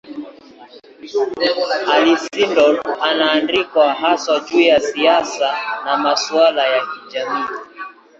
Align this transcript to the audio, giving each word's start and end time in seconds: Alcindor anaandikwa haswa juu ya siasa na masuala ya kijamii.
Alcindor 1.93 2.87
anaandikwa 3.01 3.93
haswa 3.93 4.39
juu 4.39 4.59
ya 4.59 4.79
siasa 4.79 5.55
na 5.85 5.97
masuala 5.97 6.67
ya 6.67 6.83
kijamii. 6.87 7.47